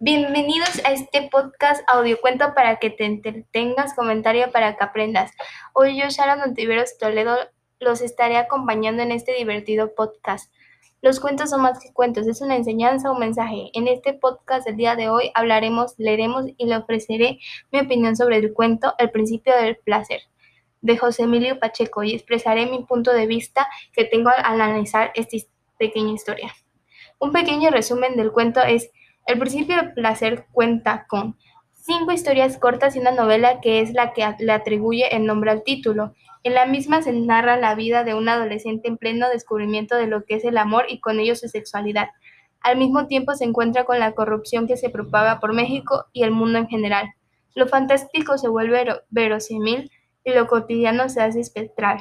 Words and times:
Bienvenidos 0.00 0.80
a 0.84 0.92
este 0.92 1.28
podcast 1.28 1.82
audiocuento 1.88 2.54
para 2.54 2.76
que 2.76 2.88
te 2.88 3.04
entretengas, 3.04 3.96
comentario 3.96 4.52
para 4.52 4.76
que 4.76 4.84
aprendas. 4.84 5.32
Hoy 5.72 5.98
yo, 5.98 6.08
Sharon 6.08 6.40
Ontiveros 6.40 6.96
Toledo, 6.98 7.36
los 7.80 8.00
estaré 8.00 8.36
acompañando 8.36 9.02
en 9.02 9.10
este 9.10 9.34
divertido 9.34 9.96
podcast. 9.96 10.54
Los 11.02 11.18
cuentos 11.18 11.50
son 11.50 11.62
más 11.62 11.80
que 11.80 11.92
cuentos, 11.92 12.28
es 12.28 12.40
una 12.40 12.54
enseñanza 12.54 13.10
o 13.10 13.14
un 13.14 13.18
mensaje. 13.18 13.70
En 13.72 13.88
este 13.88 14.12
podcast 14.12 14.64
del 14.64 14.76
día 14.76 14.94
de 14.94 15.10
hoy 15.10 15.32
hablaremos, 15.34 15.94
leeremos 15.98 16.44
y 16.56 16.66
le 16.66 16.76
ofreceré 16.76 17.40
mi 17.72 17.80
opinión 17.80 18.14
sobre 18.14 18.36
el 18.36 18.52
cuento 18.52 18.94
El 18.98 19.10
principio 19.10 19.56
del 19.56 19.78
placer 19.78 20.20
de 20.80 20.96
José 20.96 21.24
Emilio 21.24 21.58
Pacheco 21.58 22.04
y 22.04 22.14
expresaré 22.14 22.66
mi 22.66 22.84
punto 22.84 23.12
de 23.12 23.26
vista 23.26 23.66
que 23.92 24.04
tengo 24.04 24.30
al 24.30 24.60
analizar 24.60 25.10
esta 25.16 25.38
pequeña 25.76 26.12
historia. 26.12 26.54
Un 27.18 27.32
pequeño 27.32 27.70
resumen 27.70 28.14
del 28.14 28.30
cuento 28.30 28.62
es 28.62 28.92
el 29.28 29.38
principio 29.38 29.76
del 29.76 29.92
placer 29.92 30.46
cuenta 30.52 31.06
con 31.06 31.36
cinco 31.74 32.12
historias 32.12 32.56
cortas 32.56 32.96
y 32.96 32.98
una 32.98 33.10
novela 33.10 33.60
que 33.60 33.80
es 33.80 33.92
la 33.92 34.14
que 34.14 34.26
le 34.38 34.52
atribuye 34.52 35.14
el 35.14 35.26
nombre 35.26 35.50
al 35.50 35.62
título. 35.64 36.14
En 36.44 36.54
la 36.54 36.64
misma 36.64 37.02
se 37.02 37.12
narra 37.12 37.58
la 37.58 37.74
vida 37.74 38.04
de 38.04 38.14
un 38.14 38.30
adolescente 38.30 38.88
en 38.88 38.96
pleno 38.96 39.28
descubrimiento 39.28 39.96
de 39.96 40.06
lo 40.06 40.24
que 40.24 40.36
es 40.36 40.44
el 40.46 40.56
amor 40.56 40.86
y 40.88 41.00
con 41.00 41.20
ello 41.20 41.36
su 41.36 41.46
sexualidad. 41.46 42.08
Al 42.62 42.78
mismo 42.78 43.06
tiempo 43.06 43.34
se 43.34 43.44
encuentra 43.44 43.84
con 43.84 43.98
la 44.00 44.12
corrupción 44.12 44.66
que 44.66 44.78
se 44.78 44.88
propaga 44.88 45.40
por 45.40 45.52
México 45.52 46.06
y 46.14 46.22
el 46.22 46.30
mundo 46.30 46.58
en 46.58 46.68
general. 46.68 47.10
Lo 47.54 47.68
fantástico 47.68 48.38
se 48.38 48.48
vuelve 48.48 48.86
verosímil 49.10 49.90
y 50.24 50.32
lo 50.32 50.46
cotidiano 50.46 51.10
se 51.10 51.20
hace 51.20 51.40
espectral. 51.40 51.98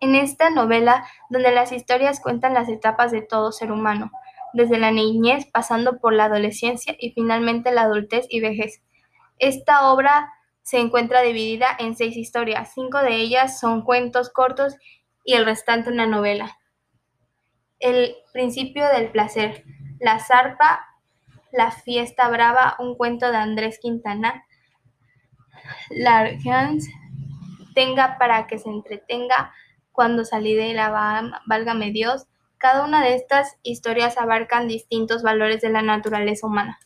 En 0.00 0.16
esta 0.16 0.50
novela, 0.50 1.06
donde 1.28 1.52
las 1.52 1.70
historias 1.70 2.20
cuentan 2.20 2.54
las 2.54 2.68
etapas 2.68 3.12
de 3.12 3.22
todo 3.22 3.52
ser 3.52 3.70
humano, 3.70 4.10
desde 4.52 4.78
la 4.78 4.90
niñez 4.90 5.46
pasando 5.52 5.98
por 5.98 6.12
la 6.12 6.24
adolescencia 6.24 6.94
y 6.98 7.12
finalmente 7.12 7.72
la 7.72 7.82
adultez 7.82 8.26
y 8.28 8.40
vejez. 8.40 8.82
Esta 9.38 9.90
obra 9.92 10.32
se 10.62 10.78
encuentra 10.78 11.22
dividida 11.22 11.68
en 11.78 11.96
seis 11.96 12.16
historias, 12.16 12.72
cinco 12.74 12.98
de 12.98 13.16
ellas 13.16 13.58
son 13.58 13.82
cuentos 13.82 14.30
cortos 14.30 14.76
y 15.24 15.34
el 15.34 15.44
restante 15.44 15.90
una 15.90 16.06
novela. 16.06 16.58
El 17.78 18.14
principio 18.32 18.86
del 18.88 19.10
placer, 19.10 19.64
La 19.98 20.18
zarpa, 20.18 20.86
La 21.52 21.70
fiesta 21.70 22.28
brava, 22.28 22.76
un 22.78 22.96
cuento 22.96 23.30
de 23.30 23.38
Andrés 23.38 23.78
Quintana, 23.80 24.44
Largans, 25.90 26.88
Tenga 27.74 28.18
para 28.18 28.46
que 28.46 28.58
se 28.58 28.68
entretenga, 28.68 29.52
Cuando 29.92 30.24
salí 30.24 30.54
de 30.54 30.74
la 30.74 31.40
válgame 31.46 31.90
Dios, 31.90 32.26
cada 32.60 32.84
una 32.84 33.02
de 33.02 33.14
estas 33.14 33.56
historias 33.62 34.18
abarcan 34.18 34.68
distintos 34.68 35.22
valores 35.22 35.62
de 35.62 35.70
la 35.70 35.80
naturaleza 35.80 36.46
humana. 36.46 36.78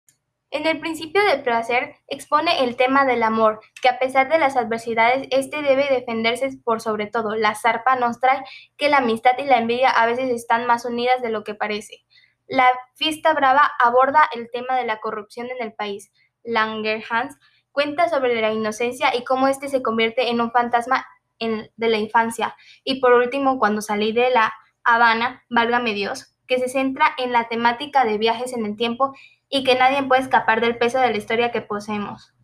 En 0.53 0.69
el 0.69 0.79
principio 0.79 1.21
del 1.25 1.43
placer 1.43 1.97
expone 2.07 2.63
el 2.63 2.77
tema 2.77 3.05
del 3.05 3.25
amor, 3.25 3.59
que 3.83 3.89
a 3.89 3.99
pesar 3.99 4.29
de 4.29 4.39
las 4.39 4.57
adversidades, 4.57 5.27
este 5.33 5.63
debe 5.63 5.89
defenderse 5.91 6.49
por 6.65 6.81
sobre 6.81 7.07
todo. 7.07 7.35
La 7.35 7.57
zarpa 7.57 7.97
nos 7.97 8.21
trae 8.21 8.45
que 8.77 8.89
la 8.89 8.99
amistad 8.99 9.33
y 9.37 9.47
la 9.47 9.59
envidia 9.59 9.91
a 9.91 10.07
veces 10.07 10.31
están 10.31 10.65
más 10.65 10.85
unidas 10.85 11.21
de 11.23 11.31
lo 11.31 11.43
que 11.43 11.57
parece. 11.57 12.05
La 12.47 12.69
fiesta 12.95 13.35
brava 13.35 13.69
aborda 13.81 14.31
el 14.33 14.49
tema 14.53 14.77
de 14.77 14.85
la 14.85 15.01
corrupción 15.01 15.49
en 15.51 15.61
el 15.61 15.73
país. 15.73 16.13
Langerhans 16.45 17.37
cuenta 17.73 18.09
sobre 18.09 18.41
la 18.41 18.53
inocencia 18.53 19.13
y 19.13 19.25
cómo 19.25 19.49
éste 19.49 19.69
se 19.69 19.83
convierte 19.83 20.31
en 20.31 20.41
un 20.41 20.53
fantasma 20.53 21.05
de 21.41 21.89
la 21.89 21.99
infancia. 21.99 22.55
Y 22.85 23.01
por 23.01 23.13
último, 23.15 23.59
cuando 23.59 23.83
salí 23.83 24.13
de 24.13 24.31
la 24.31 24.55
Habana, 24.85 25.43
válgame 25.49 25.95
Dios, 25.95 26.37
que 26.47 26.59
se 26.59 26.69
centra 26.69 27.07
en 27.19 27.33
la 27.33 27.49
temática 27.49 28.05
de 28.05 28.19
viajes 28.19 28.53
en 28.53 28.67
el 28.67 28.77
tiempo 28.77 29.15
y 29.49 29.65
que 29.65 29.77
nadie 29.77 30.03
puede 30.03 30.23
escapar 30.23 30.61
del 30.61 30.79
peso 30.79 30.99
de 30.99 31.11
la 31.11 31.17
historia 31.17 31.51
que 31.51 31.63
poseemos. 31.63 32.35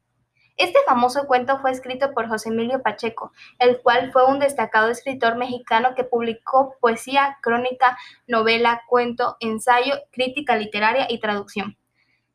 Este 0.60 0.78
famoso 0.86 1.26
cuento 1.26 1.58
fue 1.58 1.70
escrito 1.70 2.12
por 2.12 2.28
José 2.28 2.50
Emilio 2.50 2.82
Pacheco, 2.82 3.32
el 3.58 3.80
cual 3.80 4.12
fue 4.12 4.26
un 4.26 4.38
destacado 4.38 4.90
escritor 4.90 5.36
mexicano 5.36 5.94
que 5.96 6.04
publicó 6.04 6.76
poesía, 6.80 7.38
crónica, 7.40 7.96
novela, 8.26 8.82
cuento, 8.86 9.38
ensayo, 9.40 9.94
crítica 10.12 10.56
literaria 10.56 11.06
y 11.08 11.18
traducción, 11.18 11.78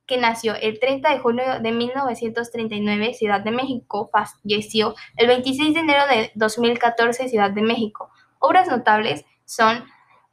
que 0.07 0.17
nació 0.17 0.55
el 0.55 0.79
30 0.79 1.07
de 1.11 1.19
junio 1.19 1.59
de 1.61 1.71
1939, 1.71 3.13
Ciudad 3.13 3.41
de 3.41 3.51
México, 3.51 4.09
falleció 4.11 4.95
el 5.17 5.27
26 5.27 5.75
de 5.75 5.79
enero 5.81 6.07
de 6.07 6.31
2014, 6.33 7.29
Ciudad 7.29 7.51
de 7.51 7.61
México. 7.61 8.09
Obras 8.39 8.67
notables 8.67 9.23
son 9.45 9.85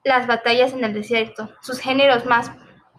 las 0.05 0.27
batallas 0.27 0.73
en 0.73 0.85
el 0.85 0.95
desierto. 0.95 1.51
Sus 1.61 1.79
géneros 1.79 2.25
más 2.27 2.51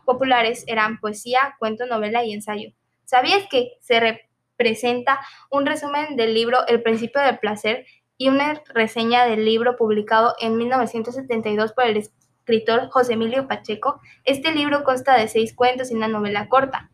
populares 0.05 0.63
eran 0.67 0.99
poesía, 0.99 1.55
cuento, 1.59 1.85
novela 1.85 2.23
y 2.23 2.33
ensayo. 2.33 2.71
¿Sabías 3.05 3.45
que 3.49 3.73
se 3.81 3.99
representa 3.99 5.19
un 5.49 5.65
resumen 5.65 6.15
del 6.15 6.33
libro 6.33 6.65
El 6.67 6.81
principio 6.81 7.21
del 7.21 7.39
placer 7.39 7.85
y 8.17 8.29
una 8.29 8.61
reseña 8.73 9.25
del 9.25 9.45
libro 9.45 9.75
publicado 9.75 10.35
en 10.39 10.57
1972 10.57 11.73
por 11.73 11.85
el 11.85 11.97
escritor 11.97 12.89
José 12.89 13.13
Emilio 13.13 13.47
Pacheco? 13.47 13.99
Este 14.23 14.51
libro 14.51 14.83
consta 14.83 15.17
de 15.17 15.27
seis 15.27 15.53
cuentos 15.53 15.91
y 15.91 15.95
una 15.95 16.07
novela 16.07 16.47
corta. 16.47 16.89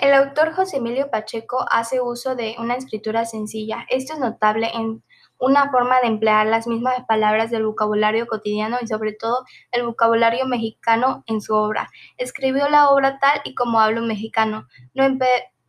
El 0.00 0.12
autor 0.12 0.52
José 0.52 0.76
Emilio 0.76 1.10
Pacheco 1.10 1.64
hace 1.70 2.02
uso 2.02 2.36
de 2.36 2.54
una 2.58 2.74
escritura 2.74 3.24
sencilla. 3.24 3.86
Esto 3.88 4.12
es 4.12 4.18
notable 4.18 4.70
en 4.74 5.02
una 5.38 5.70
forma 5.70 6.00
de 6.00 6.08
emplear 6.08 6.46
las 6.46 6.66
mismas 6.66 7.04
palabras 7.06 7.50
del 7.50 7.66
vocabulario 7.66 8.26
cotidiano 8.26 8.78
y 8.80 8.86
sobre 8.86 9.12
todo 9.12 9.44
el 9.72 9.84
vocabulario 9.84 10.46
mexicano 10.46 11.22
en 11.26 11.40
su 11.40 11.54
obra. 11.54 11.90
Escribió 12.16 12.68
la 12.68 12.90
obra 12.90 13.18
tal 13.18 13.40
y 13.44 13.54
como 13.54 13.80
hablo 13.80 14.02
mexicano. 14.02 14.66
No 14.94 15.04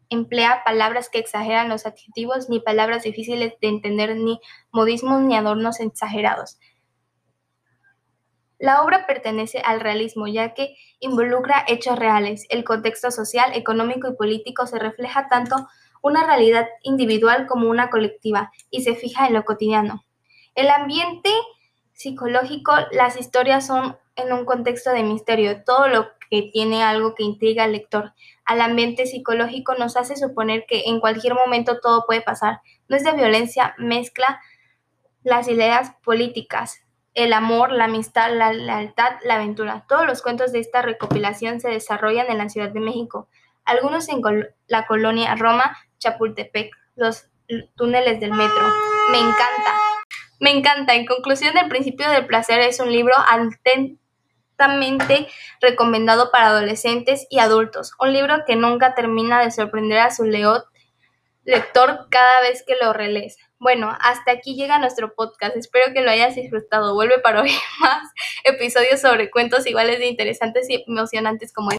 emplea 0.09 0.63
palabras 0.65 1.09
que 1.09 1.19
exageran 1.19 1.69
los 1.69 1.85
adjetivos, 1.85 2.49
ni 2.49 2.59
palabras 2.59 3.03
difíciles 3.03 3.53
de 3.61 3.67
entender, 3.67 4.15
ni 4.15 4.39
modismos 4.71 5.21
ni 5.21 5.35
adornos 5.35 5.79
exagerados. 5.79 6.57
La 8.59 8.81
obra 8.81 9.05
pertenece 9.05 9.59
al 9.59 9.81
realismo, 9.81 10.27
ya 10.27 10.53
que 10.55 10.75
involucra 10.99 11.63
hechos 11.67 11.99
reales. 11.99 12.45
El 12.49 12.63
contexto 12.63 13.11
social, 13.11 13.51
económico 13.53 14.07
y 14.07 14.15
político 14.15 14.65
se 14.65 14.79
refleja 14.79 15.27
tanto 15.27 15.67
una 16.07 16.25
realidad 16.25 16.67
individual 16.83 17.45
como 17.47 17.69
una 17.69 17.89
colectiva 17.89 18.51
y 18.71 18.81
se 18.81 18.95
fija 18.95 19.27
en 19.27 19.33
lo 19.33 19.45
cotidiano. 19.45 20.03
El 20.55 20.69
ambiente 20.69 21.29
psicológico, 21.93 22.73
las 22.91 23.19
historias 23.19 23.67
son 23.67 23.97
en 24.15 24.33
un 24.33 24.45
contexto 24.45 24.91
de 24.91 25.03
misterio, 25.03 25.63
todo 25.63 25.87
lo 25.87 26.07
que 26.29 26.49
tiene 26.51 26.83
algo 26.83 27.15
que 27.15 27.23
intriga 27.23 27.63
al 27.63 27.71
lector. 27.71 28.13
Al 28.45 28.61
ambiente 28.61 29.05
psicológico 29.05 29.75
nos 29.75 29.97
hace 29.97 30.15
suponer 30.15 30.65
que 30.67 30.83
en 30.85 30.99
cualquier 30.99 31.33
momento 31.33 31.79
todo 31.79 32.05
puede 32.05 32.21
pasar. 32.21 32.61
No 32.87 32.95
es 32.95 33.03
de 33.03 33.13
violencia, 33.13 33.75
mezcla 33.77 34.41
las 35.23 35.47
ideas 35.47 35.91
políticas, 36.03 36.81
el 37.13 37.33
amor, 37.33 37.71
la 37.71 37.85
amistad, 37.85 38.31
la 38.33 38.53
lealtad, 38.53 39.13
la 39.23 39.35
aventura. 39.35 39.85
Todos 39.87 40.05
los 40.05 40.21
cuentos 40.21 40.51
de 40.51 40.59
esta 40.59 40.81
recopilación 40.81 41.59
se 41.59 41.69
desarrollan 41.69 42.29
en 42.29 42.37
la 42.37 42.49
Ciudad 42.49 42.69
de 42.69 42.79
México, 42.79 43.27
algunos 43.67 44.09
en 44.09 44.21
la 44.67 44.87
colonia 44.87 45.35
Roma, 45.35 45.77
Chapultepec, 45.99 46.71
los 46.95 47.27
túneles 47.75 48.19
del 48.19 48.31
metro. 48.31 48.73
Me 49.11 49.19
encanta. 49.19 49.73
Me 50.39 50.51
encanta. 50.51 50.95
En 50.95 51.05
conclusión, 51.05 51.55
El 51.57 51.69
principio 51.69 52.09
del 52.09 52.25
placer 52.25 52.59
es 52.61 52.79
un 52.79 52.91
libro 52.91 53.13
atentamente 53.27 55.27
recomendado 55.61 56.31
para 56.31 56.47
adolescentes 56.47 57.27
y 57.29 57.39
adultos. 57.39 57.91
Un 57.99 58.13
libro 58.13 58.43
que 58.45 58.55
nunca 58.55 58.95
termina 58.95 59.41
de 59.41 59.51
sorprender 59.51 59.99
a 59.99 60.11
su 60.11 60.25
lector 60.25 60.65
cada 62.09 62.41
vez 62.41 62.63
que 62.65 62.75
lo 62.81 62.93
relees. 62.93 63.37
Bueno, 63.59 63.97
hasta 64.01 64.31
aquí 64.31 64.55
llega 64.55 64.77
nuestro 64.77 65.15
podcast. 65.15 65.55
Espero 65.55 65.91
que 65.93 66.01
lo 66.01 66.11
hayas 66.11 66.35
disfrutado. 66.35 66.93
Vuelve 66.93 67.19
para 67.19 67.41
oír 67.41 67.57
más 67.79 68.07
episodios 68.43 69.01
sobre 69.01 69.31
cuentos 69.31 69.65
iguales 69.65 69.99
de 69.99 70.07
interesantes 70.07 70.69
y 70.69 70.83
emocionantes 70.87 71.51
como 71.51 71.71
este. 71.71 71.75